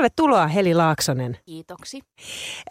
[0.00, 1.38] Tervetuloa Heli Laaksonen.
[1.44, 2.00] Kiitoksi.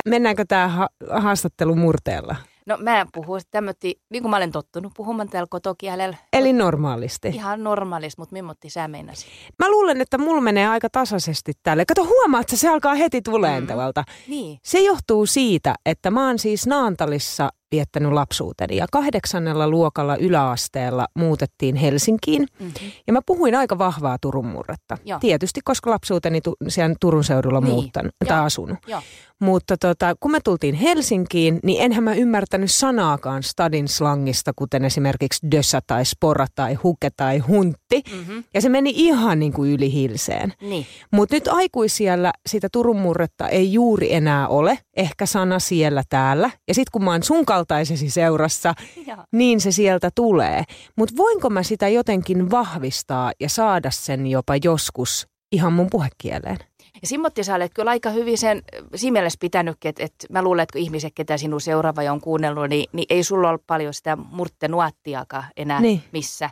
[0.06, 2.36] Mennäänkö tämä ha- haastattelu murteella?
[2.66, 6.18] No mä puhun tämmötti, niin kuin mä olen tottunut puhumaan täällä kotokielellä.
[6.34, 7.28] Eli normaalisti.
[7.28, 9.26] Ihan normaalisti, mutta mimmotti sä meinasi?
[9.60, 11.86] Mä luulen, että mulla menee aika tasaisesti tälle.
[11.86, 13.68] Kato, huomaat, että se alkaa heti tuleen mm.
[13.68, 14.04] tavalta.
[14.28, 14.60] Niin.
[14.64, 21.76] Se johtuu siitä, että mä oon siis Naantalissa viettänyt lapsuuteni ja kahdeksannella luokalla yläasteella muutettiin
[21.76, 22.48] Helsinkiin.
[22.60, 22.92] Mm-hmm.
[23.08, 24.98] Ja mä puhuin aika vahvaa Turun murretta.
[25.06, 25.20] Joo.
[25.20, 27.74] Tietysti, koska lapsuuteni tu- siellä Turun seudulla Niin.
[27.74, 28.78] muuttanut tai asunut.
[28.88, 29.02] Joo.
[29.40, 35.48] Mutta tota, kun me tultiin Helsinkiin, niin enhän mä ymmärtänyt sanaakaan stadin slangista, kuten esimerkiksi
[35.52, 38.02] dössä tai spora tai huke tai huntti.
[38.16, 38.44] Mm-hmm.
[38.54, 40.54] Ja se meni ihan niin kuin yli hilseen.
[40.62, 40.86] Niin.
[41.12, 44.78] Mutta nyt aikuisiellä sitä Turun murretta ei juuri enää ole.
[45.00, 46.52] Ehkä sana siellä täällä.
[46.68, 48.74] Ja sitten kun mä oon sun kaltaisesi seurassa,
[49.08, 49.18] Joo.
[49.32, 50.64] niin se sieltä tulee.
[50.96, 56.58] Mutta voinko mä sitä jotenkin vahvistaa ja saada sen jopa joskus ihan mun puhekieleen?
[57.02, 58.62] Ja Simmotti, sä olet kyllä aika hyvin sen
[58.96, 62.70] siinä mielessä pitänytkin, että, että mä luulen, että kun ihmiset, ketä sinun seuraava on kuunnellut,
[62.70, 66.04] niin, niin ei sulla ole paljon sitä murttenuottiakaan enää Niin.
[66.12, 66.50] missä.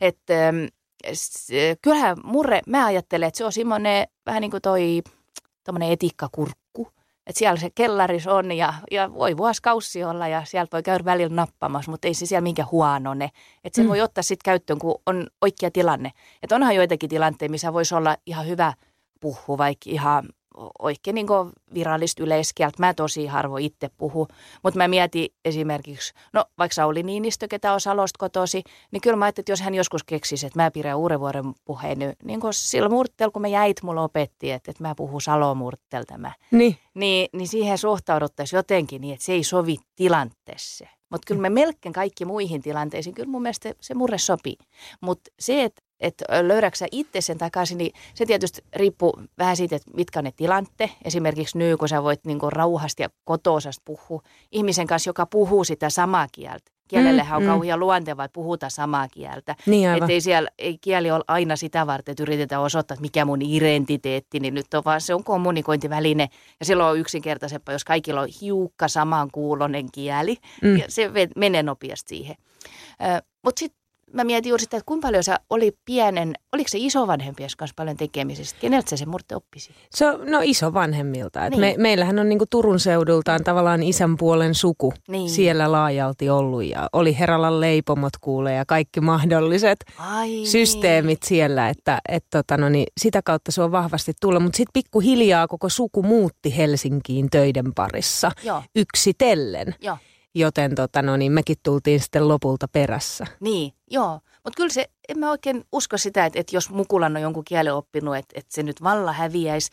[0.00, 0.56] Että ähm,
[1.12, 1.48] s-
[1.82, 5.02] kyllähän murre, mä ajattelen, että se on semmoinen vähän niin kuin toi
[5.90, 6.65] etikkakurkku.
[7.26, 11.34] Että siellä se kellaris on ja, ja voi vuosikaussi olla ja sieltä voi käydä välillä
[11.36, 13.30] nappamassa, mutta ei se siellä minkä huonone.
[13.64, 13.88] Että se Mm.
[13.88, 16.12] voi ottaa sitten käyttöön, kun on oikea tilanne.
[16.42, 18.72] Että onhan joitakin tilanteita, missä voisi olla ihan hyvä
[19.20, 20.28] puhua, vaikka ihan
[20.78, 21.26] oikein niin
[21.74, 22.76] virallista yleiskieltä.
[22.78, 24.28] Mä tosi harvoin itse puhu,
[24.62, 29.24] mutta mä mietin esimerkiksi, no vaikka Sauli Niinistö, ketä on Salosta kotosi, niin kyllä mä
[29.24, 32.54] ajattelin, että jos hän joskus keksisi, että mä pidän uuden vuoden puheen, niin, niin kuin
[32.54, 36.78] sillä murttel, kun me jäit, mulla opetti, että, että mä puhun salomurttelta mä Niin.
[36.94, 40.90] niin, niin siihen suhtauduttaisiin jotenkin niin, että se ei sovi tilanteeseen.
[41.10, 44.56] Mutta kyllä me melkein kaikki muihin tilanteisiin, kyllä mun mielestä se murre sopii.
[45.00, 49.76] Mutta se, että et löydätkö sä itse sen takaisin, niin se tietysti riippuu vähän siitä,
[49.76, 50.90] että mitkä on ne tilante.
[51.04, 55.90] Esimerkiksi nyt, kun sä voit niinku rauhasti ja kotoisasti puhua ihmisen kanssa, joka puhuu sitä
[55.90, 56.76] samaa kieltä.
[56.88, 57.52] Kielellähän on Mm, mm.
[57.52, 59.56] kauhean luontevaa, että puhutaan samaa kieltä.
[59.66, 60.02] Niin aivan.
[60.02, 63.42] Että ei siellä, ei kieli ole aina sitä varten, että yritetään osoittaa, että mikä mun
[63.42, 66.28] identiteetti, niin nyt on vaan, se on kommunikointiväline.
[66.60, 70.36] Ja silloin on yksinkertaisempaa, jos kaikilla on hiukka samankuulonen kieli.
[70.62, 70.76] Mm.
[70.76, 72.36] Ja se menee nopeasti siihen.
[73.42, 77.50] Mutta sitten mä mietin juuri sitä, että kuinka paljon sä oli pienen, oliko se isovanhempien
[77.56, 78.56] kanssa paljon tekemisissä?
[78.60, 79.70] Keneltä sä se murte oppisi?
[79.94, 81.44] Se on no iso vanhemmilta.
[81.46, 81.60] Et Niin.
[81.60, 85.30] me, meillähän on niinku Turun seudultaan tavallaan isän puolen suku Niin.
[85.30, 86.64] siellä laajalti ollut.
[86.64, 92.68] Ja oli Heralan leipomot kuulee ja kaikki mahdolliset Ai systeemit siellä, että et tota, no
[92.68, 94.42] niin, sitä kautta se on vahvasti tullut.
[94.42, 98.46] Mutta sitten pikkuhiljaa koko suku muutti Helsinkiin töiden parissa Niin.
[98.46, 99.74] Joo, yksitellen.
[99.80, 99.96] joo.
[100.38, 103.26] Joten tota, no niin, mekin tultiin sitten lopulta perässä.
[103.40, 104.20] Niin, joo.
[104.44, 107.74] Mutta kyllä se, en mä oikein usko sitä, että, että jos mukulan on jonkun kielen
[107.74, 109.70] oppinut, että, että se nyt valla häviäisi.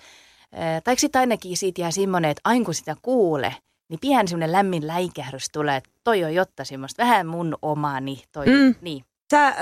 [0.83, 3.55] Tai sitten ainakin siitä jää semmoinen, että aina kun sitä kuule,
[3.89, 8.23] niin pian semmoinen lämmin läikähdys tulee, että toi on jotta semmoista vähän mun omani.
[8.31, 8.75] Toi, Mm.
[8.81, 9.05] Niin.
[9.31, 9.55] Sä öö,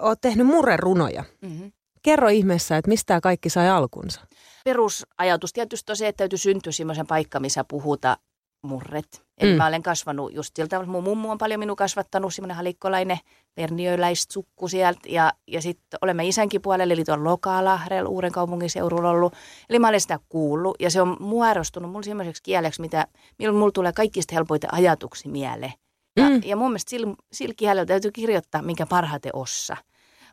[0.00, 1.24] oot tehnyt murrerunoja.
[1.42, 1.72] Mm-hmm.
[2.02, 4.20] Kerro ihmeessä, että mistä tää kaikki sai alkunsa.
[4.64, 8.16] Perusajatus tietysti on se, että täytyy syntyä semmoisen paikka, missä puhuta
[8.62, 9.22] murret.
[9.38, 9.56] Eli Mm.
[9.56, 13.18] mä olen kasvanut just sillä tavalla, mun mummu on paljon minun kasvattanut, semmoinen halikkolainen
[13.54, 15.00] perniöläissukku sieltä.
[15.08, 19.34] Ja, ja sitten olemme isänkin puolella, eli tuolla Lokalahdella, uuden kaupungin seudulla ollut.
[19.70, 23.06] Eli mä olen sitä kuullut ja se on muodostunut mulla semmoiseksi kieleksi, mitä,
[23.38, 25.72] milloin mulla tulee kaikista helpoita ajatuksia mieleen.
[26.16, 26.40] Ja, Mm.
[26.44, 29.76] ja mun mielestä sillä, sillä kielellä täytyy kirjoittaa, mikä parhaiten ossa.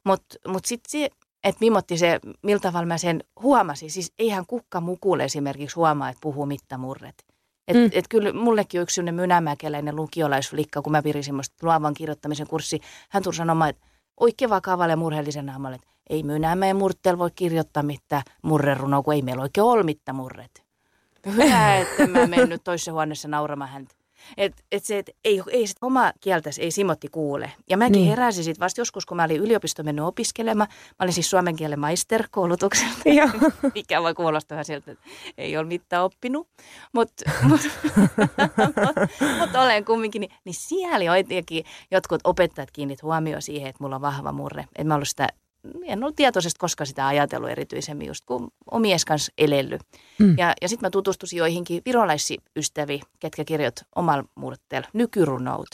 [0.03, 1.09] Mutta mut sitten se,
[1.43, 3.91] että mimotti se, millä tavalla mä sen huomasin.
[3.91, 7.25] Siis eihän kukka mukulle esimerkiksi huomaa, että puhuu mittamurret.
[7.67, 7.89] Et, Mm.
[7.91, 12.79] et kyllä mullekin yksi sellainen mynämäkeläinen lukiolaisflikka, kun mä pirin semmoista luovan kirjoittamisen kurssi.
[13.09, 13.85] Hän tuli sanomaan, että
[14.19, 19.21] oikein vakavalle ja murheellisen naamalle, että ei mynämäen murttel voi kirjoittaa mitään murrerunoa, kun ei
[19.21, 20.63] meillä oikein ole mitään murret.
[21.25, 23.95] Hyvä, että mä menen nyt toisessa huoneessa nauramaan häntä.
[24.37, 27.51] Et, et se, et ei, ei sit oma kieltäsi, ei Simotti kuule.
[27.69, 28.09] Ja mäkin Niin.
[28.09, 30.69] heräsin sit vasta joskus, kun mä olin yliopisto mennyt opiskelemaan.
[30.71, 32.95] Mä olin siis suomen kielen maisterkoulutukselta,
[33.75, 35.05] mikä voi kuulostaa sieltä, että
[35.37, 36.47] ei ole mitään oppinut.
[36.93, 37.61] Mutta mut,
[38.85, 38.95] mut,
[39.39, 44.01] mut olen kumminkin, niin, niin siellä jotenkin jotkut opettajat kiinnit huomioon siihen, että mulla on
[44.01, 44.65] vahva murre.
[44.77, 45.27] En mä ollut sitä,
[45.85, 49.81] en ollut tietoisesti koskaan sitä ajatellut erityisemmin, just kun on mies kanssa elellyt.
[50.19, 50.35] Mm.
[50.37, 55.67] Ja, ja sitten mä tutustusin joihinkin virolaisiin ystäviin, ketkä kirjoit omalla murteella nykyrunout.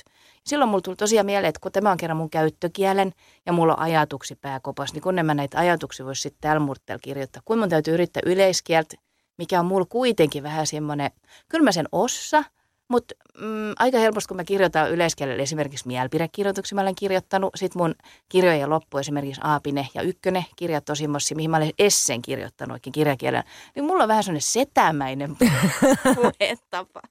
[0.45, 3.11] Silloin mulla tuli tosiaan mieleen, että kun tämä on kerran mun käyttökielen
[3.45, 7.41] ja mulla on ajatuksia pääkopas, niin kun mä näitä ajatuksia voisi sitten täällä murteella kirjoittaa.
[7.45, 8.95] Kun mun täytyy yrittää yleiskieltä,
[9.37, 11.11] mikä on mulla kuitenkin vähän semmoinen,
[11.49, 12.43] kyllä mä sen ossa,
[12.91, 17.53] Mutta mm, aika helposti, kun mä kirjoitan yleiskielellä esimerkiksi mielipidekirjoituksia, mä olen kirjoittanut.
[17.55, 17.95] Sitten mun
[18.29, 22.91] kirjojen loppu esimerkiksi Aapine ja Ykkönen kirjat on semmoisia, mihin mä olen essen kirjoittanut oikein
[22.91, 23.43] kirjakielellä.
[23.75, 25.35] Niin mulla on vähän semmoinen setämäinen
[26.15, 27.01] puhetapa.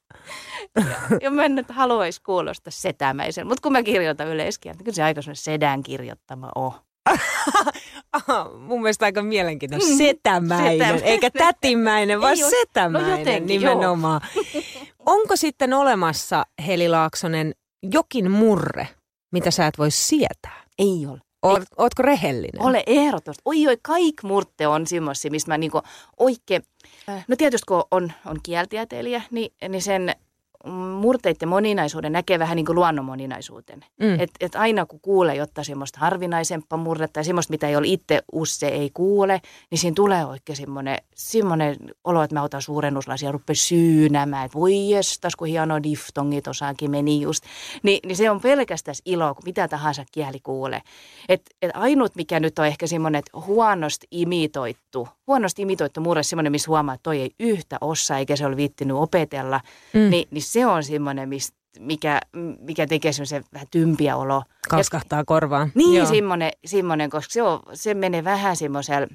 [0.75, 4.95] ja, ja mä en nyt haluaisi kuulostaa setämäisen, mutta kun mä kirjoitan yleiskielellä, niin kyllä
[4.95, 6.71] se aika semmoinen sedän kirjoittama on.
[8.67, 9.89] Mun mielestä aika mielenkiintoinen.
[9.89, 9.97] Mm.
[9.97, 14.21] Setämäinen, setämäinen, eikä tätimäinen, vaan Ei setämäinen no jotenkin, nimenomaan.
[15.05, 18.87] Onko sitten olemassa, Heli Laaksonen, jokin murre,
[19.31, 20.63] mitä sä et voi sietää?
[20.79, 21.19] Ei ole.
[21.43, 22.61] Oot, ootko rehellinen?
[22.61, 23.41] Ole ehdottomasti.
[23.45, 25.81] Oi oi, kaik murte on semmoisia, missä mä niinku
[26.17, 26.63] oikein...
[27.09, 30.15] Äh, no tietysti kun on, on kieltieteilijä, niin, niin sen
[30.99, 33.85] murteiden moninaisuuden näkee vähän niin kuin luonnon moninaisuuden.
[33.99, 34.19] Mm.
[34.19, 38.23] Että et aina kun kuulee jotain semmoista harvinaisempaa murretta ja semmoista, mitä ei ole itse
[38.31, 39.41] usse ei kuule,
[39.71, 44.59] niin siinä tulee oikein semmoinen, semmoinen olo, että mä otan suurennuslaisia ja rupean syynämään, että
[44.59, 47.43] voi jestas, kun hieno diftongit osaakin meni just.
[47.83, 50.81] Ni, niin se on pelkästään ilo, kun mitä tahansa kieli kuulee.
[51.29, 56.51] Et, et ainut, mikä nyt on ehkä semmoinen, että huonosti imitoittu, huonosti imitoittu murre, semmoinen,
[56.51, 59.61] missä huomaa, että toi ei yhtä osaa eikä se ole viittinyt opetella,
[59.93, 60.09] mm.
[60.09, 61.29] niin, niin se on semmoinen,
[61.79, 62.19] mikä,
[62.59, 64.43] mikä tekee semmoisen vähän tympiä olo.
[64.69, 65.71] Kaskahtaa korvaan.
[65.75, 69.07] Niin, semmoinen, semmoinen, koska se, on, se menee vähän semmoisella,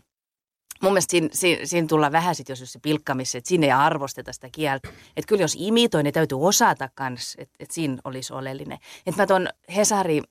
[0.83, 4.33] mun mielestä siinä, siinä, siinä tullaan vähän sitten, jos se pilkkamissa, että siinä ei arvosteta
[4.33, 4.89] sitä kieltä.
[5.17, 8.79] Että kyllä jos imitoi, niin täytyy osata kans, että, että siinä olisi oleellinen.
[9.07, 10.23] Että mä tuon Hesari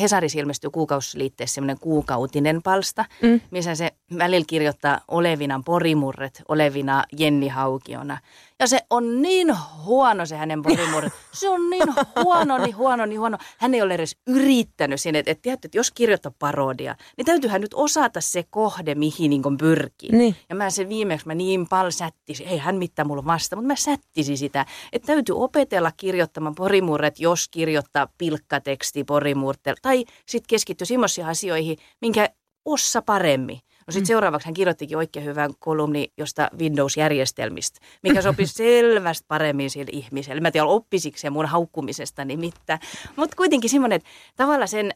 [0.00, 3.40] Hesarissa ilmestyy kuukausiliitteessä semmoinen kuukautinen palsta, mm.
[3.50, 8.18] missä se välillä kirjoittaa Olevinan porimurret, Olevina Jenni Haukiona.
[8.60, 11.12] Ja se on niin huono se hänen porimurret.
[11.32, 11.82] Se on niin
[12.24, 13.38] huono, niin huono, niin huono.
[13.58, 17.74] Hän ei ole edes yrittänyt sinne, että, että, että jos kirjoittaa parodia, niin täytyyhän nyt
[17.74, 20.10] osata se kohde, mihin niin pyrkii.
[20.12, 20.36] Niin.
[20.48, 23.76] Ja mä sen viimeksi mä niin paljon sättisin, ei hän mitään mulla vasta, mutta mä
[23.76, 29.78] sättisin sitä, että täytyy opetella kirjoittamaan porimurret, jos kirjoittaa pilkkateksti porimurteella.
[29.82, 32.30] Tai sitten keskittyä semmoisiin asioihin, minkä
[32.64, 33.60] ossa paremmin.
[33.88, 34.06] No sitten mm.
[34.06, 40.40] seuraavaksi hän kirjoittikin oikein hyvän kolumni josta Windows-järjestelmistä, mikä sopisi selvästi paremmin sille ihmiselle.
[40.40, 42.80] Mä en tiedä, oppisiko se mun haukkumisesta nimittäin.
[43.16, 44.92] Mutta kuitenkin semmoinen, että tavallaan sen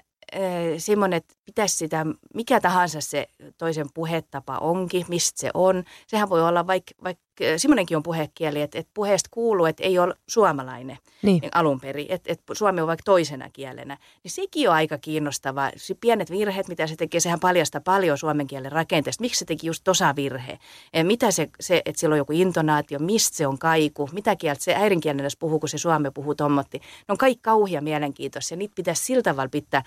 [0.78, 3.26] semmoinen, että pitäisi sitä, mikä tahansa se
[3.58, 5.84] toisen puhetapa onkin, mistä se on.
[6.06, 7.22] Sehän voi olla vaikka, vaikka
[7.56, 11.40] semmoinenkin on puhekieli, että, että puheesta kuuluu, että ei ole suomalainen niin.
[11.40, 13.98] niin alun perin, että, että suomi on vaikka toisena kielenä.
[14.24, 15.70] Niin sekin on aika kiinnostavaa.
[15.76, 19.22] Se pienet virheet, mitä se tekee, sehän paljastaa paljon suomen kielen rakenteesta.
[19.22, 20.58] Miksi se teki just tosa virhe?
[21.02, 24.74] Mitä se, se, että sillä on joku intonaatio, mistä se on kaiku, mitä kieltä se
[24.74, 26.78] äidinkielellä puhuu, kun se suomi puhuu tommotti.
[26.78, 28.56] Ne on kaikki kauhia mielenkiintoisia.
[28.56, 29.82] Niitä pitäisi sillä tavalla pitää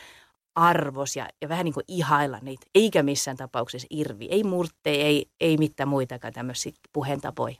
[0.55, 5.25] arvos ja, ja vähän niin kuin ihailla niitä, eikä missään tapauksessa irvi, ei murtteja, ei,
[5.41, 7.55] ei mitään muitakaan tämmöisiä puheentapoja.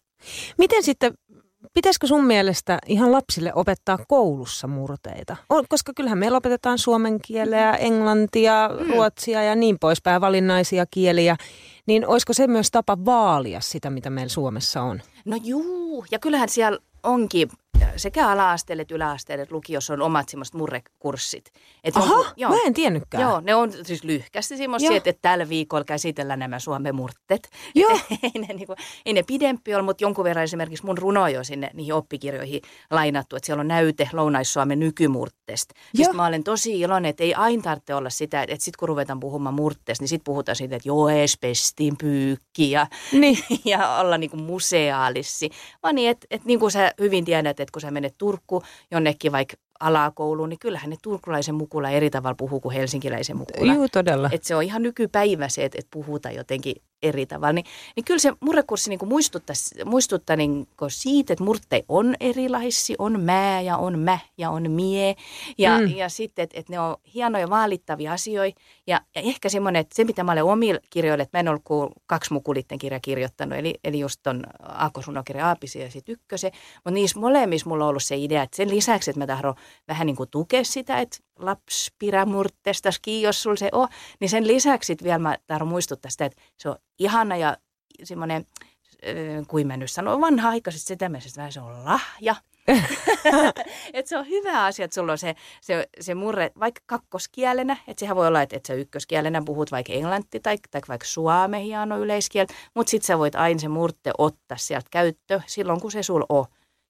[0.58, 1.14] Miten sitten,
[1.74, 5.36] pitäisikö sun mielestä ihan lapsille opettaa koulussa murteita?
[5.70, 8.92] Koska kyllähän meillä opetetaan suomen kieleä, englantia, mm.
[8.92, 11.36] ruotsia ja niin poispäin, valinnaisia kieliä.
[11.88, 15.02] Niin olisiko se myös tapa vaalia sitä, mitä meillä Suomessa on?
[15.26, 17.50] No juu, ja kyllähän siellä onkin
[17.96, 21.52] sekä ala-asteelle että yläasteelle että lukiossa on omat semmoiset murrekurssit.
[21.84, 23.22] Et Aha, on, joo, mä en tiennytkään.
[23.22, 27.50] Joo, ne on siis lyhkästi semmoisia, että, että tällä viikolla käsitellään nämä Suomen murtet.
[27.76, 28.00] Joo.
[28.24, 31.44] ei, ne, niin kuin, ei ne pidempi ole, mutta jonkun verran esimerkiksi mun runo jo
[31.44, 32.62] sinne niihin oppikirjoihin
[32.92, 35.76] lainattu, että siellä on näyte Lounais-Suomen nykymurtesta.
[35.96, 38.88] Sitten mä olen tosi iloinen, että ei aina tarvitse olla sitä, että, että sitten kun
[38.88, 43.38] ruvetaan puhumaan murteesta, niin sitten puhutaan siitä, että joes pestiin pyykki ja, niin.
[43.66, 44.44] ja olla niin kuin
[45.16, 45.50] museaalissi.
[45.84, 49.32] Vaan niin, että, että niin kuin sä hyvin tiedät, että kun sä menet Turkku jonnekin
[49.32, 53.74] vaikka alakouluun, niin kyllähän ne turkulaisen mukulla eri tavalla puhuu kuin helsinkiläisen mukulla.
[53.74, 54.30] Joo, todella.
[54.32, 56.76] Et se on ihan nykypäivä se, että et puhutaan jotenkin
[57.08, 57.54] eri tavalla.
[57.54, 63.22] Niin, niin kyllä se murrekurssi niin muistuttaa, muistuttaa niin siitä, että murte on erilaisia, on
[63.22, 65.16] mä ja on mä ja on mie.
[65.58, 65.88] Ja, mm.
[65.88, 68.62] ja sitten, että, että ne on hienoja vaalittavia asioita.
[68.88, 71.64] Ja, ja ehkä semmoinen, että se mitä mä olen omilla kirjoilla, että mä en ollut
[71.64, 76.52] kuin kaksi mukulitten kirjaa kirjoittanut, eli, eli just ton Aako Sunokirja Aapisi ja sitten ykkösen.
[76.76, 79.56] Mutta niissä molemmissa mulla on ollut se idea, että sen lisäksi, että mä tahdon
[79.88, 83.88] vähän niin kuin tukea sitä, että laps piramurtestaski, jos sulla se on,
[84.20, 87.58] niin sen lisäksi vielä mä tahdon muistuttaa sitä, että se on ihana ja
[88.04, 88.46] semmoinen,
[89.48, 92.36] kuin mä nyt sanon, vanha-aikaisesti se tämmöisestä, se on lahja.
[93.94, 98.00] että se on hyvä asia, että sulla on se, se, se murre vaikka kakkoskielenä, että
[98.00, 102.00] sehän voi olla, että, että sä ykköskielenä puhut vaikka englanti tai, tai vaikka suome hieno
[102.00, 106.26] yleiskieltä, mutta sitten sä voit aina se murte ottaa sieltä käyttö silloin, kun se sulla
[106.30, 106.46] on.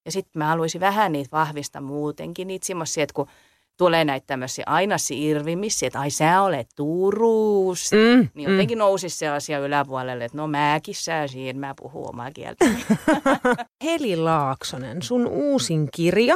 [0.05, 3.27] Ja sitten mä haluaisin vähän niitä vahvistaa muutenkin, niitä semmoisia, että kun
[3.77, 7.95] tulee näitä tämmöisiä aina siirvimisiä, että ai sä olet Turusta.
[7.95, 8.79] Mm, Niin jotenkin mm.
[8.79, 12.65] nousisi se asia yläpuolelle, että no mäkin sä siinä, mä puhun omaa kieltä.
[13.83, 16.35] Heli Laaksonen, sun uusin kirja,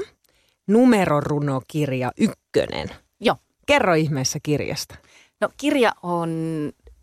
[0.68, 2.90] numerorunokirja ykkönen.
[3.20, 3.36] Joo.
[3.66, 4.96] Kerro ihmeessä kirjasta.
[5.42, 6.30] No kirja on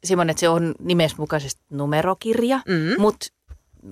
[0.05, 3.01] semmoinen, että se on nimesmukaisesti numerokirja, Mm.
[3.01, 3.27] mutta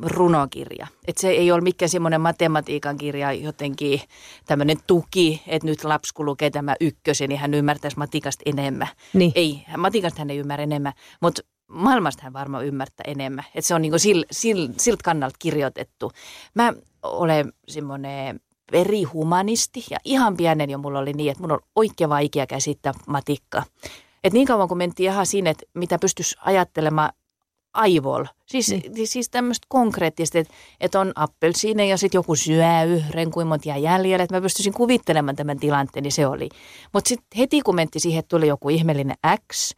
[0.02, 0.86] runokirja.
[1.08, 4.00] Et se ei ole mikään semmoinen matematiikan kirja, jotenkin
[4.46, 8.88] tämmöinen tuki, että nyt lapsi kun lukee tämä ykkösen, niin hän ymmärtäisi matikasta enemmän.
[9.12, 9.32] Niin.
[9.34, 13.44] Ei, matikasta hän ei ymmärrä enemmän, mutta maailmasta hän varmaan ymmärtää enemmän.
[13.54, 16.12] Että se on niinku sil, sil, siltä kannalta kirjoitettu.
[16.54, 16.72] Mä
[17.02, 18.40] olen semmoinen
[18.72, 23.64] perihumanisti ja ihan pienen jo mulla oli niin, että mun on oikein vaikea käsittää matikkaa.
[24.24, 27.12] Et niin kauan kun mentiin ihan siinä, että mitä pystyisi ajattelemaan
[27.74, 28.28] aivolla.
[28.46, 29.06] Siis, niin.
[29.06, 33.76] siis tämmöistä konkreettista, että, että on appelsiine ja sitten joku syö yhden, kuin monta jää
[33.76, 34.24] jäljellä.
[34.24, 36.48] Että mä pystyisin kuvittelemaan tämän tilanteen, niin se oli.
[36.92, 39.16] Mutta sitten heti kun mentiin siihen, että tuli joku ihmeellinen
[39.52, 39.74] X,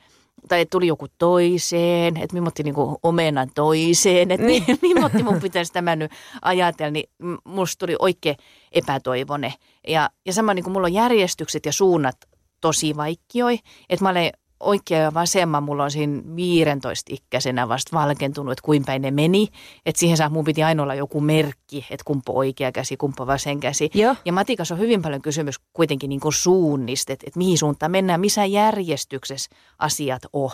[0.48, 4.64] tai että tuli joku toiseen, että mimotti niinku omenan toiseen, että niin.
[4.82, 6.12] mimotti mun pitäisi tämä nyt
[6.42, 7.10] ajatella, niin
[7.44, 8.36] musta tuli oikein
[8.72, 9.54] epätoivone.
[9.88, 12.16] Ja, ja sama niin kuin mulla on järjestykset ja suunnat
[12.60, 18.52] tosi vaikkioi, että mä olen oikea ja vasemman mulla on siinä 15 ikäisenä vasta valkentunut,
[18.52, 19.48] että kuinka päin ne meni.
[19.86, 23.60] Että siihen saa mun piti aina olla joku merkki, että kumpa oikea käsi, kumpa vasen
[23.60, 23.90] käsi.
[23.94, 24.14] Joo.
[24.24, 28.20] Ja matikassa on hyvin paljon kysymys kuitenkin niin kuin suunnista, että, että mihin suuntaan mennään,
[28.20, 30.50] missä järjestyksessä asiat on.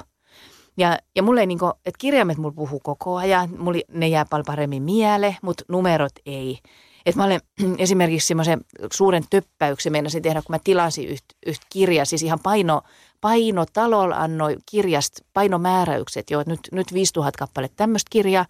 [0.77, 4.25] Ja, ja mulle ei niin kuin, että kirjaimet mulla puhuu koko ajan, mulle ne jää
[4.31, 6.59] paljon paremmin miele, mutta numerot ei.
[7.07, 7.41] Että mä olen
[7.79, 8.61] esimerkiksi semmoisen
[8.93, 12.83] suuren töppäyksen meinasin tehdä, kun mä tilasin yhtä yht kirjaa, siis ihan paino,
[13.21, 18.47] painotalolla annoi kirjasta painomääräykset, joo, nyt, nyt 5000 kappaletta tämmöistä kirjaa,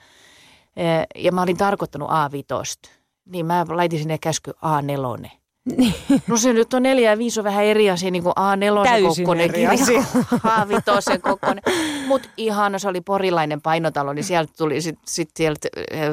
[1.15, 2.91] ja mä olin tarkoittanut A5.
[3.25, 5.42] Niin mä laitin sinne käsky A4.
[6.29, 9.25] No se nyt on neljä ja viisi on vähän eri asia, niin kuin A4 Täysin
[9.25, 10.03] kokkonen eri kirja, asia.
[11.15, 11.63] A5 kokkonen.
[12.07, 15.69] Mutta ihana, se oli porilainen painotalo, niin sieltä tuli sit, sit sieltä,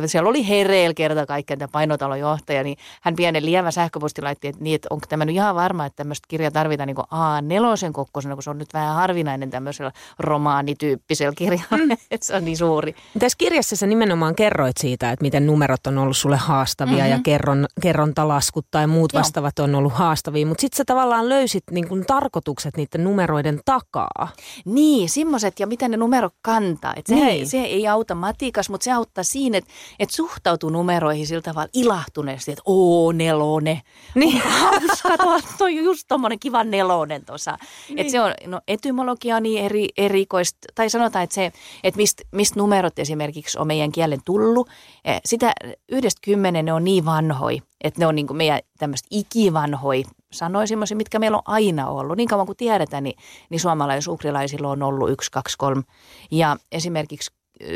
[0.05, 4.63] siellä oli Hereel kerta kaikkiaan tämä painotalon johtaja, niin hän pienen lievä sähköposti laitti, että,
[4.63, 8.43] niin, että onko tämä nyt ihan varma, että tämmöistä kirjaa tarvitaan niin A4 kokkosena, kun
[8.43, 11.91] se on nyt vähän harvinainen tämmöisellä romaanityyppisellä kirjalla, mm.
[12.11, 12.95] että se on niin suuri.
[13.19, 17.11] Tässä kirjassa sä nimenomaan kerroit siitä, että miten numerot on ollut sulle haastavia mm-hmm.
[17.11, 19.19] ja kerron, kerrontalaskut tai muut Joo.
[19.43, 20.45] Vastaavat on ollut haastavia.
[20.45, 24.27] Mutta sitten sä tavallaan löysit niin kun tarkoitukset niiden numeroiden takaa.
[24.65, 26.93] Niin, semmoiset ja mitä ne numero kantaa.
[26.95, 27.27] Et se, Niin.
[27.27, 29.69] ei, se ei auta matikas, mutta se auttaa siinä, että
[29.99, 33.81] et suhtautuu numeroihin sillä tavalla ilahtuneesti, että oo nelone.
[34.15, 34.41] Niin.
[34.59, 37.57] Hauska, tuo, toi on just tommonen kiva nelonen tuossa.
[37.89, 37.99] Niin.
[37.99, 41.51] Et se on, no etymologia on niin eri, erikoista, tai sanotaan, että se,
[41.83, 44.69] että mistä mist numerot esimerkiksi on meidän kielen tullut.
[45.05, 45.51] eh, Sitä
[45.91, 50.67] yhdestä kymmenen ne on niin vanhoi, että ne on niin kuin meidän tämmöistä ikivanhoi sanoja
[50.67, 52.17] semmoisia, mitkä meillä on aina ollut.
[52.17, 53.15] Niin kauan kuin tiedetään, niin,
[53.49, 55.83] niin suomalaisukrilaisilla on ollut yksi, kaksi, kolme.
[56.31, 57.31] Ja esimerkiksi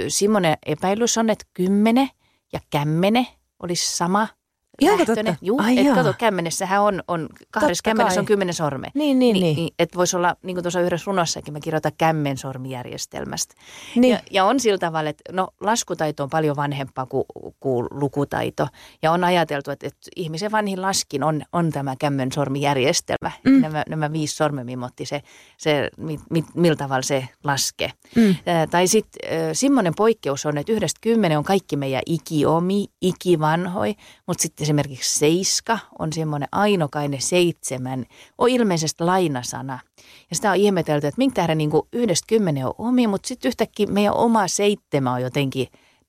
[0.07, 2.09] semmoinen epäilys on, että kymmene
[2.53, 3.27] ja kämmene
[3.63, 4.27] olisi sama
[4.81, 5.25] Lähtöinen.
[5.25, 5.45] totta?
[5.45, 5.95] Juu, Ai et jaa.
[5.95, 8.21] kato, kämmenessähän on, on kahdessa Totta kämmenessä kai.
[8.21, 8.87] on kymmenen sorme.
[8.93, 9.55] Niin, niin, niin.
[9.55, 13.55] niin että voisi olla, niin kuin tuossa yhdessä runossakin, mä kirjoitan kämmensormijärjestelmästä.
[13.95, 14.11] Niin.
[14.11, 17.23] Ja, ja on sillä tavalla, että no, laskutaito on paljon vanhempaa kuin,
[17.59, 18.67] kuin lukutaito.
[19.01, 23.31] Ja on ajateltu, että, että ihmisen vanhin laskin on, on tämä kämmensormijärjestelmä.
[23.45, 23.61] Mm.
[23.61, 25.21] Nämä, nämä viisi sormemimotti, se,
[25.57, 27.91] se, mi, mi, millä tavalla se laskee.
[28.15, 28.35] Mm.
[28.45, 33.95] Ää, tai sitten semmoinen poikkeus on, että yhdestä kymmenen on kaikki meidän ikiomi, ikivanhoi,
[34.27, 38.05] mutta sitten esimerkiksi seiska on semmoinen ainokainen seitsemän,
[38.37, 39.79] on ilmeisesti lainasana.
[40.29, 43.87] Ja sitä on ihmetelty, että minkä tähden niin yhdestä kymmenen on omi, mutta sitten yhtäkkiä
[43.87, 45.67] meidän oma seitsemän on jotenkin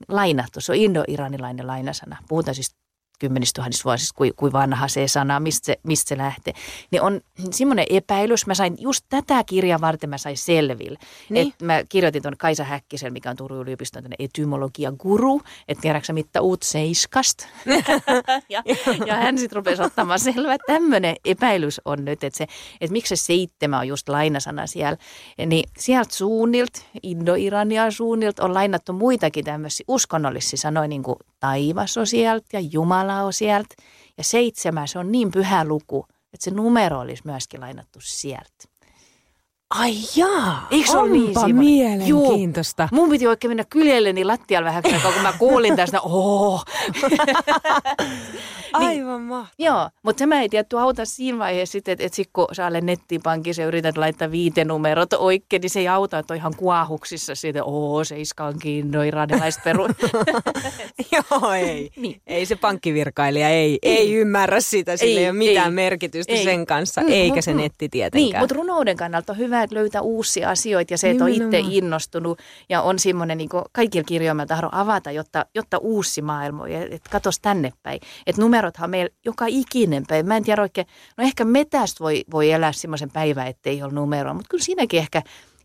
[0.09, 0.61] lainattu.
[0.61, 2.17] Se on indo-iranilainen lainasana.
[2.29, 2.77] Puhutaan siis
[3.19, 6.55] kymmenistä tuhansista vuosista, kuin, kuin vanha se sana, mistä se, mistä se lähtee.
[6.91, 10.99] Niin on semmoinen epäilys, mä sain just tätä kirjaa varten mä sain selville.
[11.31, 11.53] Niin.
[11.63, 16.41] Mä kirjoitin tuonne Kaisa Häkkisen, mikä on Turun yliopiston tämmöinen etymologia guru, että tiedätkö mitä
[16.41, 17.47] uut seiskast?
[18.49, 18.63] ja,
[19.07, 22.47] ja hän sitten rupesi ottamaan selvää, että tämmöinen epäilys on nyt, että, se,
[22.81, 24.97] että miksi se seitsemän on just lainasana siellä.
[25.47, 32.07] Niin sieltä suunnilta, Indo-Irania suunnilta on lainattu muitakin tämmöisiä uskonnollisia sanoja, niin kuin taivas on
[32.07, 33.75] sieltä ja Jumala on sieltä.
[34.19, 38.74] Ja seitsemän, se on niin pyhä luku, että se numero olisi myöskin lainattu sieltä.
[39.75, 41.57] Ai jaa, Eikö se niin onpa semmoinen?
[41.57, 42.89] mielenkiintoista.
[42.93, 46.63] Mun piti oikein mennä kyljelleni lattialle vähän aikaa, kun mä kuulin tästä, oo.
[48.73, 49.55] Aivan mahtavaa.
[49.59, 52.67] Joo, mutta se mä ei tietty auta siinä vaiheessa sitten, että, että sit kun sä
[52.67, 57.35] olet nettipankissa ja yrität laittaa viitenumerot oikein, niin se ei auta, että on ihan kuahuksissa
[57.35, 59.89] siitä, oo, seiska on kiinno, iranilaiset peru.
[61.13, 61.91] Joo, ei.
[61.97, 62.21] niin.
[62.27, 63.97] Ei se pankkivirkailija, ei, ei.
[63.97, 65.75] ei ymmärrä sitä, sillä ei, ei ole mitään ei.
[65.75, 66.45] merkitystä ei.
[66.45, 68.31] sen kanssa, mm, eikä se netti tietenkään.
[68.31, 71.59] Niin, mutta runouden kannalta on hyvä että löytää uusia asioita ja se, että on itse
[71.71, 77.41] innostunut ja on semmoinen, niin kaikilla kirjoilla tahdon avata, jotta, jotta uusi maailma, että katos
[77.41, 78.01] tänne päin.
[78.27, 80.29] Että numerothan meillä joka ikinen päivä.
[80.29, 84.35] Mä en tiedä oikein, no ehkä metästä voi, voi elää semmoisen päivän, ettei ole numeroa,
[84.35, 85.23] mutta kyllä siinäkin ehkä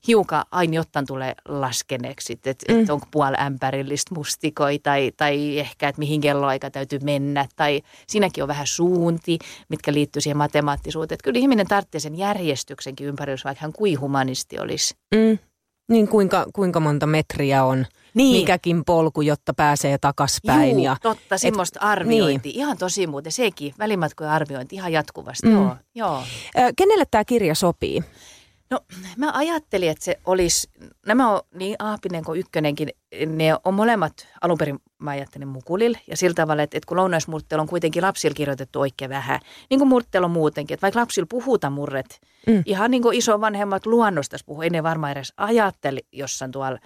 [0.07, 2.83] hiukan aina jotain tulee laskeneeksi, että mm.
[2.83, 7.45] et onko puoli ämpärillistä mustikoi tai, tai ehkä, että mihin kelloaika täytyy mennä.
[7.55, 9.39] Tai siinäkin on vähän suunti,
[9.69, 11.15] mitkä liittyy siihen matemaattisuuteen.
[11.15, 14.95] Että kyllä ihminen tarvitsee sen järjestyksenkin ympärillä, vaikka hän kuin humanisti olisi.
[15.15, 15.37] Mm.
[15.89, 18.41] Niin kuinka, kuinka monta metriä on niin.
[18.41, 20.71] mikäkin polku, jotta pääsee takaspäin.
[20.71, 22.49] Juu, ja, totta, et, semmoista arviointi.
[22.49, 22.59] Niin.
[22.59, 25.47] Ihan tosi muuten, sekin, välimatkojen arviointi ihan jatkuvasti.
[25.47, 25.53] Mm.
[25.53, 26.23] Joo, joo.
[26.77, 28.03] Kenelle tämä kirja sopii?
[28.71, 28.79] No
[29.17, 30.69] mä ajattelin, että se olisi,
[31.05, 32.89] nämä on niin Aapinen kuin Ykkönenkin,
[33.27, 37.61] ne on molemmat alun perin mä ajattelin mukulil ja sillä tavalla, että, että kun lounaismurttelu
[37.61, 41.69] on kuitenkin lapsilla kirjoitettu oikein vähän, niin kuin murttelu on muutenkin, että vaikka lapsilla puhuta
[41.69, 42.63] murret, mm.
[42.65, 46.79] ihan niin kuin isovanhemmat luonnosta puhuu, ei ne varmaan edes ajatteli jossain tuolla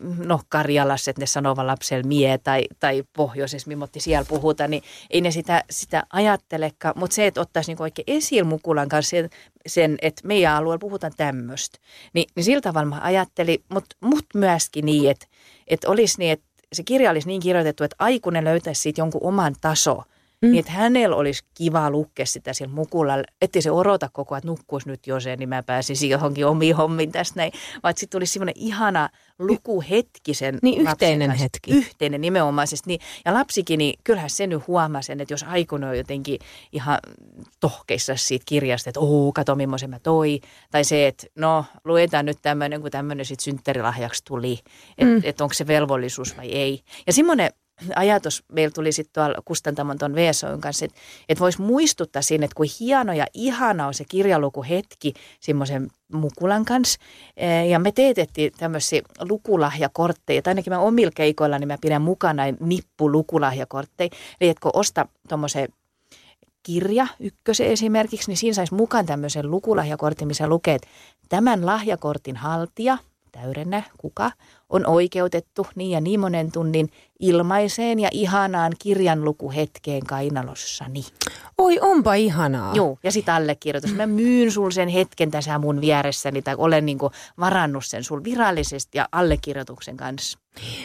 [0.00, 5.20] no Karjalassa, että ne sanova lapselle mie tai, tai pohjoisessa, mimmotti siellä puhuta, niin ei
[5.20, 6.94] ne sitä, sitä ajattelekaan.
[6.96, 9.30] Mutta se, että ottaisi niinku oikein esiin Mukulan kanssa sen,
[9.66, 11.78] sen, että meidän alueella puhutaan tämmöistä,
[12.12, 15.26] niin, niin sillä tavalla mä ajattelin, mutta mut myöskin niin, että,
[15.66, 19.54] että olisi niin, että se kirja olisi niin kirjoitettu, että aikuinen löytäisi siitä jonkun oman
[19.60, 20.02] taso–
[20.42, 20.50] Mm.
[20.50, 23.12] Niin, että hänellä olisi kiva lukea sitä siellä mukulla,
[23.42, 26.76] ettei se odota koko ajan, että nukkuisi nyt jo se, niin mä pääsisin johonkin omiin
[26.76, 27.52] hommiin tästä näin.
[27.82, 31.42] Vaan sitten tulisi semmoinen ihana lukuhetki sen Niin yhteinen kanssa.
[31.42, 31.70] hetki.
[31.70, 32.88] Yhteinen nimenomaisesti.
[32.88, 36.38] Niin, ja lapsikin, niin kyllähän se nyt huomaa sen, että jos aikuinen on jotenkin
[36.72, 36.98] ihan
[37.60, 40.40] tohkeissa siitä kirjasta, että ooo, kato millaisen mä toi.
[40.70, 44.58] Tai se, että no, luetaan nyt tämmöinen, kun tämmöinen sitten synttärilahjaksi tuli.
[44.98, 45.20] Että mm.
[45.24, 46.82] et onko se velvollisuus vai ei.
[47.06, 47.50] Ja semmoinen
[47.96, 52.54] ajatus meillä tuli sitten tuolla kustantamon tuon VSOyn kanssa, että, että voisi muistuttaa siinä, että
[52.54, 56.98] kuin hieno ja ihana on se kirjalukuhetki semmoisen Mukulan kanssa.
[57.70, 64.10] Ja me teetettiin tämmöisiä lukulahjakortteja, tai ainakin mä omilla keikoilla niin mä pidän mukana nippulukulahjakortteja.
[64.40, 65.68] Eli että kun osta tuommoisen
[66.62, 70.88] kirja, ykkösen esimerkiksi, niin siinä saisi mukaan tämmöisen lukulahjakortin, missä lukee, että
[71.28, 72.98] tämän lahjakortin haltija,
[73.42, 74.30] täydennä, kuka,
[74.68, 76.88] on oikeutettu niin ja niin monen tunnin
[77.20, 81.04] ilmaiseen ja ihanaan kirjanlukuhetkeen kainalossani.
[81.58, 82.74] Oi, onpa ihanaa.
[82.74, 83.94] Joo, ja sitten allekirjoitus.
[83.94, 87.10] Mä myyn sul sen hetken tässä mun vieressäni tai olen niinku
[87.40, 90.38] varannut sen sul virallisesti ja allekirjoituksen kanssa.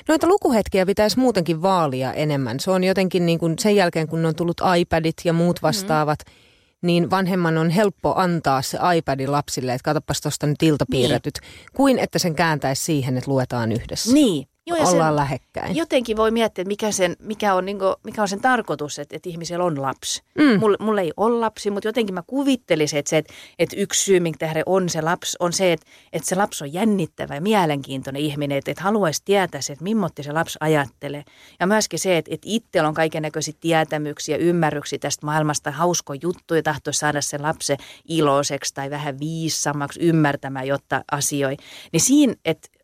[0.08, 2.60] Noita lukuhetkiä pitäisi muutenkin vaalia enemmän.
[2.60, 5.68] Se on jotenkin niin kuin sen jälkeen, kun on tullut iPadit ja muut mm-hmm.
[5.68, 6.51] vastaavat, mm-hmm
[6.82, 11.68] niin vanhemman on helppo antaa se iPadin lapsille, että katsopas tuosta nyt iltapiirretyt, niin.
[11.74, 14.14] kuin että sen kääntäisi siihen, että luetaan yhdessä.
[14.14, 15.76] Niin, Joo, ja ollaan lähekkäin.
[15.76, 19.30] Jotenkin voi miettiä, mikä, sen, mikä, on, niin kuin, mikä on sen tarkoitus, että, että
[19.30, 20.22] ihmisellä on lapsi.
[20.38, 20.60] Mm.
[20.60, 24.20] Mulla, mulla ei ole lapsi, mutta jotenkin mä kuvittelisin, että, se, että, että yksi syy,
[24.20, 28.22] minkä tähden on se lapsi, on se, että, että se lapsi on jännittävä ja mielenkiintoinen
[28.22, 31.24] ihminen, että, että haluaisi tietää se, että millaista se lapsi ajattelee.
[31.60, 36.56] Ja myöskin se, että, että itsellä on kaiken näköisiä tietämyksiä, ymmärryksiä tästä maailmasta, hausko juttu
[36.56, 41.64] ja tahtoisi saada sen lapsen iloiseksi tai vähän viissammaksi ymmärtämään jotta asioita.
[41.92, 42.81] Niin siinä, että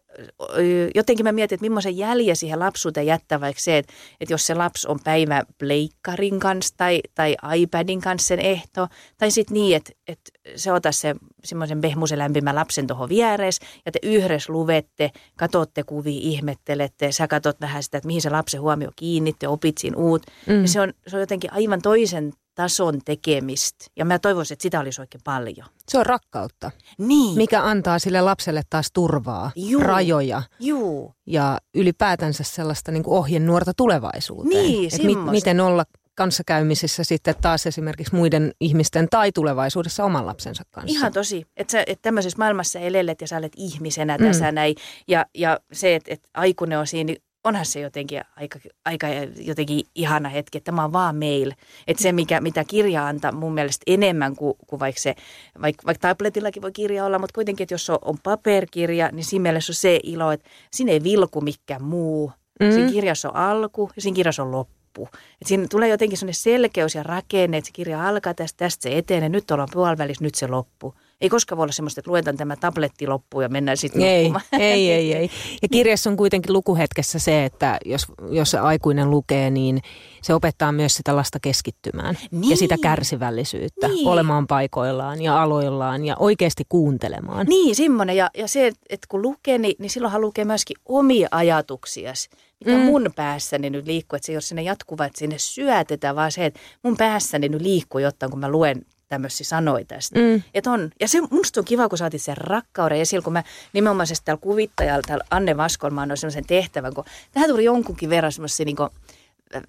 [0.95, 4.53] jotenkin mä mietin, että millaisen jäljen siihen lapsuuteen jättää vaikka se, että, että jos se
[4.53, 9.91] lapsi on päivä pleikkarin kanssa tai, tai iPadin kanssa sen ehto, tai sitten niin, että,
[10.07, 15.83] että se ota se semmoisen pehmuisen lämpimän lapsen tuohon vieressä ja te yhdessä luvette, katsotte
[15.83, 20.21] kuvia, ihmettelette, sä katsot vähän sitä, että mihin se lapsen huomio kiinnitti, opit siinä uut.
[20.47, 20.61] Mm.
[20.61, 23.85] Ja se on, se on jotenkin aivan toisen tason tekemistä.
[23.95, 25.67] Ja mä toivoisin, että sitä olisi oikein paljon.
[25.89, 26.71] Se on rakkautta.
[26.97, 27.37] Niin.
[27.37, 29.81] Mikä antaa sille lapselle taas turvaa, Juu.
[29.81, 30.41] rajoja.
[30.59, 31.13] Juu.
[31.25, 34.63] Ja ylipäätänsä sellaista niin ohjenuorta tulevaisuuteen.
[34.63, 40.63] Niin, Et mi- miten olla kanssakäymisissä sitten taas esimerkiksi muiden ihmisten tai tulevaisuudessa oman lapsensa
[40.71, 40.97] kanssa.
[40.97, 44.25] Ihan tosi, että sä et tämmöisessä maailmassa elelet ja sä olet ihmisenä mm.
[44.25, 44.75] tässä näin.
[45.07, 50.29] Ja, ja se, että et aikuinen on siinä, onhan se jotenkin aika, aika jotenkin ihana
[50.29, 51.55] hetki, että tämä on vaan meillä.
[51.87, 55.15] Että se, mikä, mitä kirja antaa mun mielestä enemmän kuin, kuin vaikka se,
[55.61, 59.43] vaikka, vaikka tabletillakin voi kirja olla, mutta kuitenkin, että jos on, on paperkirja, niin siinä
[59.43, 62.31] mielessä on se ilo, että siinä ei vilku mikään muu.
[62.59, 62.71] Mm.
[62.71, 65.09] Siinä kirjassa on alku ja siinä kirjassa on loppu.
[65.41, 68.97] Et siinä tulee jotenkin sellainen selkeys ja rakenne, että se kirja alkaa tästä, tästä se
[68.97, 70.93] etenee, nyt ollaan puolivälissä, nyt se loppu.
[71.21, 74.91] Ei koskaan voi olla semmoista, että luetaan tämä tabletti loppuun ja mennään sitten ei, ei,
[74.91, 75.29] ei, ei.
[75.61, 79.81] Ja kirjassa on kuitenkin lukuhetkessä se, että jos, jos aikuinen lukee, niin
[80.21, 82.49] se opettaa myös sitä lasta keskittymään niin.
[82.49, 82.81] ja sitä niin.
[82.81, 84.07] kärsivällisyyttä niin.
[84.07, 87.47] olemaan paikoillaan ja aloillaan ja oikeasti kuuntelemaan.
[87.47, 88.15] Niin, semmoinen.
[88.15, 92.29] Ja, ja se, että kun lukee, niin, niin silloinhan lukee myöskin omia ajatuksiasi
[92.65, 92.83] mitä mm.
[92.83, 94.17] mun päässäni nyt liikkuu.
[94.17, 97.61] Että se ei ole sinne jatkuva, että sinne syötetään, vaan se, että mun päässäni nyt
[97.61, 100.19] liikkuu jotain, kun mä luen tämmöisiä sanoja tästä.
[100.19, 100.41] Mm.
[100.53, 100.91] Et on.
[100.99, 103.43] Ja se musta on kiva, kun saatit sen rakkauden esille, kun mä
[103.73, 108.65] nimenomaan täällä kuvittajalla, täällä Anne Vaskolmaan on semmoisen tehtävän, kun tähän tuli jonkunkin verran semmoisia
[108.65, 108.77] niin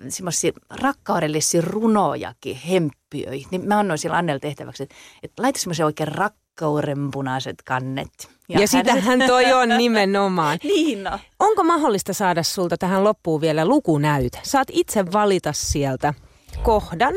[0.08, 6.08] semmoisia rakkaudellisia runojakin, hemppiöi, niin mä annoin sillä Annelle tehtäväksi, että, että laita semmoisen oikein
[6.08, 8.28] rakkaudenpunaiset kannet.
[8.48, 10.58] Ja, ja sitähän toi on nimenomaan.
[10.64, 11.18] niin no.
[11.38, 14.40] Onko mahdollista saada sulta tähän loppuun vielä lukunäyte?
[14.42, 16.14] Saat itse valita sieltä
[16.62, 17.14] kohdan.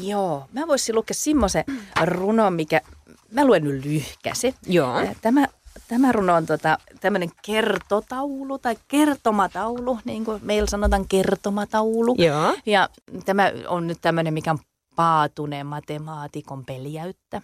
[0.00, 1.64] Joo, mä voisin lukea semmoisen
[2.04, 2.80] runon, mikä,
[3.32, 4.54] mä luen nyt lyhkäsi.
[4.66, 4.94] Joo.
[5.22, 5.46] Tämä,
[5.88, 12.14] tämä runo on tota, tämmöinen kertotaulu tai kertomataulu, niin kuin meillä sanotaan kertomataulu.
[12.18, 12.56] Joo.
[12.66, 12.88] Ja
[13.24, 14.58] tämä on nyt tämmöinen, mikä on
[14.96, 17.42] paatuneen matemaatikon peliäyttä.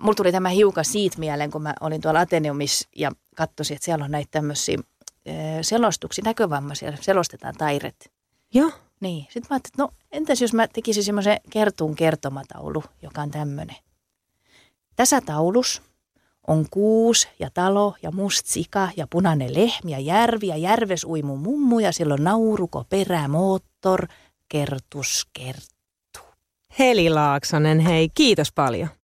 [0.00, 4.04] Mulla tuli tämä hiukan siitä mieleen, kun mä olin tuolla Ateneumissa ja katsoin, että siellä
[4.04, 4.78] on näitä tämmöisiä
[5.62, 8.12] selostuksia, näkövammaisia, selostetaan tairet.
[8.54, 8.70] Joo.
[9.04, 9.24] Niin.
[9.24, 13.76] Sitten mä ajattelin, että no entäs jos mä tekisin semmoisen kertuun kertomataulu, joka on tämmöinen.
[14.96, 15.82] Tässä taulus
[16.46, 21.36] on kuus ja talo ja must sika ja punainen lehmi ja järvi ja järves uimu
[21.36, 24.06] mummu ja silloin nauruko perä moottor
[24.48, 26.20] kertus kertu.
[26.78, 28.88] Heli Laaksonen, hei kiitos paljon.